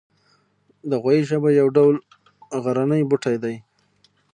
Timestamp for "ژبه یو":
1.29-1.67